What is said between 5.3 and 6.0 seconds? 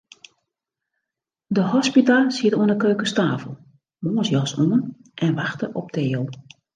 wachte op